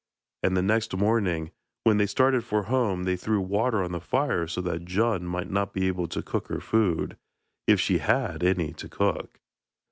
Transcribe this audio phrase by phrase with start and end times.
[0.41, 1.51] And the next morning,
[1.83, 5.51] when they started for home, they threw water on the fire so that Djun might
[5.51, 7.17] not be able to cook her food,
[7.67, 9.39] if she had any to cook.